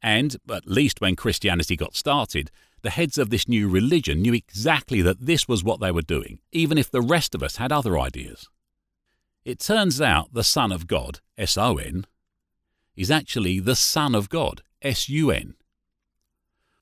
And, 0.00 0.36
at 0.48 0.68
least 0.68 1.00
when 1.00 1.16
Christianity 1.16 1.76
got 1.76 1.96
started, 1.96 2.50
the 2.82 2.90
heads 2.90 3.18
of 3.18 3.30
this 3.30 3.48
new 3.48 3.68
religion 3.68 4.22
knew 4.22 4.34
exactly 4.34 5.02
that 5.02 5.26
this 5.26 5.48
was 5.48 5.64
what 5.64 5.80
they 5.80 5.90
were 5.90 6.02
doing, 6.02 6.38
even 6.52 6.78
if 6.78 6.90
the 6.90 7.00
rest 7.00 7.34
of 7.34 7.42
us 7.42 7.56
had 7.56 7.72
other 7.72 7.98
ideas. 7.98 8.48
It 9.44 9.60
turns 9.60 10.00
out 10.00 10.32
the 10.32 10.44
Son 10.44 10.72
of 10.72 10.86
God, 10.86 11.20
S 11.36 11.56
O 11.56 11.76
N, 11.76 12.06
is 12.96 13.10
actually 13.10 13.60
the 13.60 13.76
Son 13.76 14.14
of 14.14 14.28
God, 14.28 14.62
S 14.82 15.08
U 15.08 15.30
N. 15.30 15.54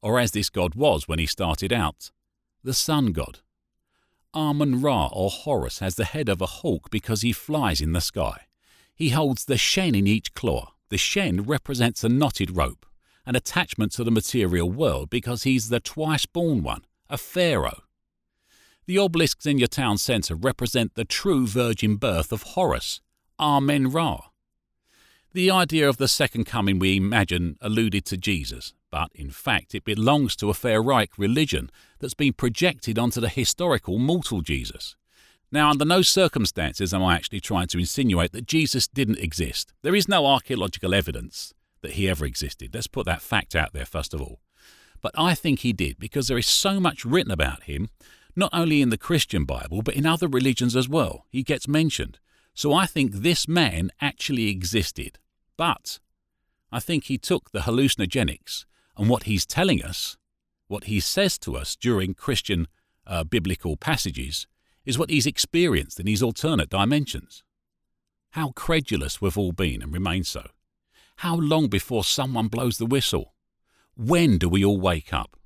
Or 0.02 0.18
as 0.18 0.32
this 0.32 0.50
god 0.50 0.74
was 0.74 1.08
when 1.08 1.18
he 1.18 1.26
started 1.26 1.72
out, 1.72 2.10
the 2.62 2.74
Sun 2.74 3.12
God. 3.12 3.40
Amun 4.34 4.82
Ra 4.82 5.08
or 5.12 5.30
Horus 5.30 5.78
has 5.78 5.94
the 5.94 6.04
head 6.04 6.28
of 6.28 6.40
a 6.40 6.46
hawk 6.46 6.90
because 6.90 7.22
he 7.22 7.32
flies 7.32 7.80
in 7.80 7.92
the 7.92 8.00
sky. 8.00 8.42
He 8.94 9.10
holds 9.10 9.44
the 9.44 9.56
shen 9.56 9.94
in 9.94 10.06
each 10.06 10.34
claw. 10.34 10.72
The 10.88 10.98
shen 10.98 11.42
represents 11.42 12.04
a 12.04 12.08
knotted 12.08 12.56
rope, 12.56 12.86
an 13.26 13.36
attachment 13.36 13.92
to 13.92 14.04
the 14.04 14.10
material 14.10 14.70
world 14.70 15.10
because 15.10 15.42
he's 15.42 15.68
the 15.68 15.80
twice 15.80 16.26
born 16.26 16.62
one, 16.62 16.84
a 17.10 17.18
pharaoh. 17.18 17.82
The 18.86 18.98
obelisks 18.98 19.46
in 19.46 19.58
your 19.58 19.68
town 19.68 19.98
centre 19.98 20.36
represent 20.36 20.94
the 20.94 21.04
true 21.04 21.46
virgin 21.46 21.96
birth 21.96 22.30
of 22.30 22.42
Horus, 22.42 23.00
Amen 23.40 23.90
Ra. 23.90 24.28
The 25.32 25.50
idea 25.50 25.88
of 25.88 25.96
the 25.96 26.08
second 26.08 26.44
coming 26.44 26.78
we 26.78 26.96
imagine 26.96 27.56
alluded 27.60 28.04
to 28.06 28.16
Jesus, 28.16 28.72
but 28.90 29.10
in 29.12 29.30
fact 29.30 29.74
it 29.74 29.84
belongs 29.84 30.36
to 30.36 30.48
a 30.48 30.54
pharaohic 30.54 31.18
religion 31.18 31.68
that's 31.98 32.14
been 32.14 32.32
projected 32.32 32.96
onto 32.96 33.20
the 33.20 33.28
historical 33.28 33.98
mortal 33.98 34.40
Jesus. 34.40 34.94
Now, 35.50 35.70
under 35.70 35.84
no 35.84 36.02
circumstances 36.02 36.94
am 36.94 37.02
I 37.02 37.16
actually 37.16 37.40
trying 37.40 37.68
to 37.68 37.78
insinuate 37.78 38.32
that 38.32 38.46
Jesus 38.46 38.88
didn't 38.88 39.18
exist. 39.18 39.72
There 39.82 39.94
is 39.94 40.08
no 40.08 40.26
archaeological 40.26 40.94
evidence 40.94 41.52
that 41.86 41.94
he 41.94 42.08
ever 42.08 42.24
existed. 42.24 42.74
Let's 42.74 42.88
put 42.88 43.06
that 43.06 43.22
fact 43.22 43.54
out 43.54 43.72
there 43.72 43.86
first 43.86 44.12
of 44.12 44.20
all. 44.20 44.40
But 45.00 45.12
I 45.16 45.34
think 45.36 45.60
he 45.60 45.72
did 45.72 46.00
because 46.00 46.26
there 46.26 46.38
is 46.38 46.46
so 46.46 46.80
much 46.80 47.04
written 47.04 47.30
about 47.30 47.62
him, 47.64 47.90
not 48.34 48.50
only 48.52 48.82
in 48.82 48.90
the 48.90 48.98
Christian 48.98 49.44
Bible, 49.44 49.82
but 49.82 49.94
in 49.94 50.04
other 50.04 50.26
religions 50.26 50.74
as 50.74 50.88
well. 50.88 51.26
He 51.30 51.44
gets 51.44 51.68
mentioned. 51.68 52.18
So 52.54 52.72
I 52.72 52.86
think 52.86 53.12
this 53.12 53.46
man 53.46 53.92
actually 54.00 54.48
existed. 54.48 55.20
But 55.56 56.00
I 56.72 56.80
think 56.80 57.04
he 57.04 57.18
took 57.18 57.52
the 57.52 57.60
hallucinogenics 57.60 58.64
and 58.96 59.08
what 59.08 59.24
he's 59.24 59.46
telling 59.46 59.80
us, 59.80 60.16
what 60.66 60.84
he 60.84 60.98
says 60.98 61.38
to 61.38 61.56
us 61.56 61.76
during 61.76 62.14
Christian 62.14 62.66
uh, 63.06 63.22
biblical 63.22 63.76
passages, 63.76 64.48
is 64.84 64.98
what 64.98 65.10
he's 65.10 65.26
experienced 65.26 66.00
in 66.00 66.06
these 66.06 66.22
alternate 66.22 66.70
dimensions. 66.70 67.44
How 68.30 68.50
credulous 68.50 69.20
we've 69.20 69.38
all 69.38 69.52
been 69.52 69.82
and 69.82 69.92
remain 69.92 70.24
so. 70.24 70.48
How 71.20 71.36
long 71.36 71.68
before 71.68 72.04
someone 72.04 72.48
blows 72.48 72.76
the 72.76 72.84
whistle? 72.84 73.34
When 73.96 74.36
do 74.36 74.50
we 74.50 74.62
all 74.62 74.78
wake 74.78 75.14
up? 75.14 75.36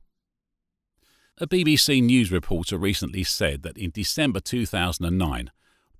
A 1.38 1.46
BBC 1.46 2.02
News 2.02 2.32
reporter 2.32 2.76
recently 2.76 3.22
said 3.22 3.62
that 3.62 3.78
in 3.78 3.90
December 3.90 4.40
2009, 4.40 5.50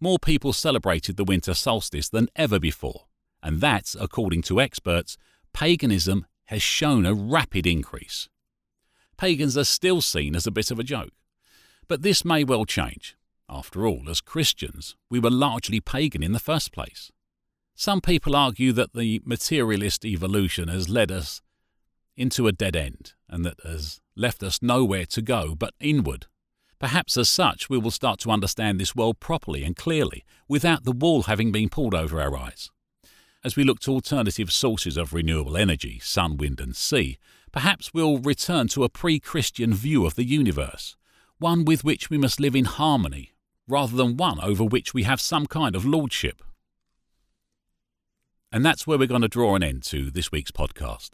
more 0.00 0.18
people 0.18 0.52
celebrated 0.52 1.16
the 1.16 1.24
winter 1.24 1.54
solstice 1.54 2.08
than 2.08 2.28
ever 2.34 2.58
before, 2.58 3.06
and 3.42 3.60
that, 3.60 3.94
according 3.98 4.42
to 4.42 4.60
experts, 4.60 5.16
paganism 5.52 6.26
has 6.46 6.62
shown 6.62 7.06
a 7.06 7.14
rapid 7.14 7.64
increase. 7.64 8.28
Pagans 9.16 9.56
are 9.56 9.64
still 9.64 10.00
seen 10.00 10.34
as 10.34 10.48
a 10.48 10.50
bit 10.50 10.72
of 10.72 10.80
a 10.80 10.84
joke, 10.84 11.12
but 11.86 12.02
this 12.02 12.24
may 12.24 12.42
well 12.42 12.64
change. 12.64 13.16
After 13.48 13.86
all, 13.86 14.10
as 14.10 14.20
Christians, 14.20 14.96
we 15.08 15.20
were 15.20 15.30
largely 15.30 15.80
pagan 15.80 16.24
in 16.24 16.32
the 16.32 16.40
first 16.40 16.72
place. 16.72 17.12
Some 17.80 18.02
people 18.02 18.37
argue 18.37 18.72
that 18.72 18.92
the 18.92 19.22
materialist 19.25 20.04
evolution 20.04 20.68
has 20.68 20.90
led 20.90 21.10
us 21.10 21.40
into 22.14 22.46
a 22.46 22.52
dead 22.52 22.76
end 22.76 23.14
and 23.26 23.42
that 23.46 23.58
has 23.64 24.02
left 24.14 24.42
us 24.42 24.60
nowhere 24.60 25.06
to 25.06 25.22
go 25.22 25.54
but 25.54 25.72
inward. 25.80 26.26
Perhaps 26.78 27.16
as 27.16 27.30
such, 27.30 27.70
we 27.70 27.78
will 27.78 27.90
start 27.90 28.20
to 28.20 28.30
understand 28.30 28.78
this 28.78 28.94
world 28.94 29.18
properly 29.18 29.64
and 29.64 29.76
clearly 29.76 30.26
without 30.46 30.84
the 30.84 30.92
wall 30.92 31.22
having 31.22 31.52
been 31.52 31.70
pulled 31.70 31.94
over 31.94 32.20
our 32.20 32.37
eyes. 32.37 32.68
As 33.42 33.56
we 33.56 33.64
look 33.64 33.80
to 33.80 33.92
alternative 33.92 34.52
sources 34.52 34.99
of 34.99 35.14
renewable 35.14 35.56
energy, 35.56 35.99
sun, 36.00 36.37
wind, 36.37 36.60
and 36.60 36.76
sea, 36.76 37.16
perhaps 37.50 37.94
we'll 37.94 38.18
return 38.18 38.68
to 38.68 38.84
a 38.84 38.90
pre 38.90 39.18
Christian 39.18 39.72
view 39.72 40.04
of 40.04 40.16
the 40.16 40.25
universe, 40.25 40.99
one 41.38 41.64
with 41.64 41.82
which 41.82 42.10
we 42.10 42.18
must 42.18 42.40
live 42.40 42.54
in 42.54 42.66
harmony 42.66 43.32
rather 43.66 43.96
than 43.96 44.18
one 44.18 44.38
over 44.40 44.64
which 44.64 44.92
we 44.92 45.04
have 45.04 45.18
some 45.18 45.46
kind 45.46 45.75
of 45.75 45.87
lordship. 45.87 46.42
And 48.52 48.64
that's 48.64 48.87
where 48.87 48.99
we're 48.99 49.07
going 49.07 49.23
to 49.23 49.28
draw 49.28 49.54
an 49.54 49.62
end 49.62 49.85
to 49.85 50.11
this 50.11 50.33
week's 50.33 50.50
podcast. 50.50 51.11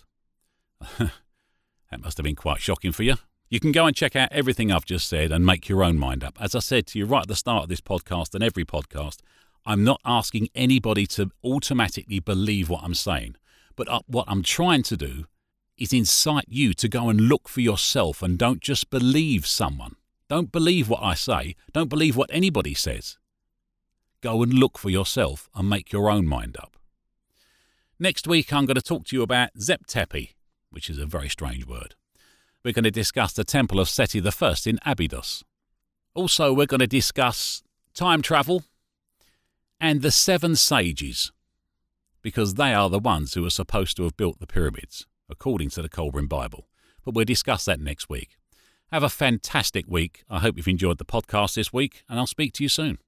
that 0.98 2.00
must 2.00 2.16
have 2.16 2.24
been 2.24 2.34
quite 2.34 2.60
shocking 2.60 2.92
for 2.92 3.02
you. 3.02 3.16
You 3.48 3.60
can 3.60 3.72
go 3.72 3.86
and 3.86 3.94
check 3.94 4.16
out 4.16 4.32
everything 4.32 4.72
I've 4.72 4.86
just 4.86 5.08
said 5.08 5.30
and 5.30 5.44
make 5.44 5.68
your 5.68 5.84
own 5.84 5.98
mind 5.98 6.24
up. 6.24 6.36
As 6.40 6.54
I 6.54 6.60
said 6.60 6.86
to 6.88 6.98
you 6.98 7.04
right 7.04 7.22
at 7.22 7.28
the 7.28 7.36
start 7.36 7.64
of 7.64 7.68
this 7.68 7.80
podcast 7.80 8.34
and 8.34 8.42
every 8.42 8.64
podcast, 8.64 9.18
I'm 9.64 9.84
not 9.84 10.00
asking 10.04 10.48
anybody 10.54 11.06
to 11.08 11.30
automatically 11.44 12.20
believe 12.20 12.70
what 12.70 12.82
I'm 12.82 12.94
saying, 12.94 13.36
but 13.76 13.88
what 14.06 14.24
I'm 14.28 14.42
trying 14.42 14.82
to 14.84 14.96
do 14.96 15.26
is 15.76 15.92
incite 15.92 16.46
you 16.48 16.72
to 16.74 16.88
go 16.88 17.08
and 17.08 17.20
look 17.20 17.48
for 17.48 17.60
yourself 17.60 18.22
and 18.22 18.38
don't 18.38 18.60
just 18.60 18.90
believe 18.90 19.46
someone. 19.46 19.96
Don't 20.28 20.50
believe 20.50 20.88
what 20.88 21.02
I 21.02 21.14
say. 21.14 21.54
Don't 21.72 21.90
believe 21.90 22.16
what 22.16 22.30
anybody 22.32 22.74
says. 22.74 23.18
Go 24.22 24.42
and 24.42 24.54
look 24.54 24.78
for 24.78 24.90
yourself 24.90 25.48
and 25.54 25.68
make 25.68 25.92
your 25.92 26.10
own 26.10 26.26
mind 26.26 26.56
up. 26.56 26.75
Next 27.98 28.26
week, 28.28 28.52
I'm 28.52 28.66
going 28.66 28.74
to 28.74 28.82
talk 28.82 29.06
to 29.06 29.16
you 29.16 29.22
about 29.22 29.58
Zep 29.58 29.86
Tepi, 29.86 30.34
which 30.70 30.90
is 30.90 30.98
a 30.98 31.06
very 31.06 31.30
strange 31.30 31.66
word. 31.66 31.94
We're 32.62 32.74
going 32.74 32.84
to 32.84 32.90
discuss 32.90 33.32
the 33.32 33.42
Temple 33.42 33.80
of 33.80 33.88
Seti 33.88 34.20
I 34.20 34.54
in 34.66 34.78
Abydos. 34.84 35.44
Also, 36.14 36.52
we're 36.52 36.66
going 36.66 36.80
to 36.80 36.86
discuss 36.86 37.62
time 37.94 38.20
travel 38.20 38.64
and 39.80 40.02
the 40.02 40.10
seven 40.10 40.56
sages, 40.56 41.32
because 42.20 42.54
they 42.54 42.74
are 42.74 42.90
the 42.90 42.98
ones 42.98 43.32
who 43.32 43.46
are 43.46 43.50
supposed 43.50 43.96
to 43.96 44.02
have 44.02 44.16
built 44.18 44.40
the 44.40 44.46
pyramids, 44.46 45.06
according 45.30 45.70
to 45.70 45.80
the 45.80 45.88
Kolbrin 45.88 46.28
Bible. 46.28 46.68
But 47.02 47.14
we'll 47.14 47.24
discuss 47.24 47.64
that 47.64 47.80
next 47.80 48.10
week. 48.10 48.36
Have 48.92 49.04
a 49.04 49.08
fantastic 49.08 49.86
week. 49.88 50.22
I 50.28 50.40
hope 50.40 50.58
you've 50.58 50.68
enjoyed 50.68 50.98
the 50.98 51.06
podcast 51.06 51.54
this 51.54 51.72
week, 51.72 52.04
and 52.10 52.18
I'll 52.18 52.26
speak 52.26 52.52
to 52.54 52.62
you 52.62 52.68
soon. 52.68 52.98